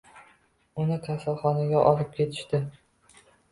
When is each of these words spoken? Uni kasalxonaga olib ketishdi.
Uni 0.83 0.97
kasalxonaga 1.09 1.85
olib 1.91 2.11
ketishdi. 2.19 2.65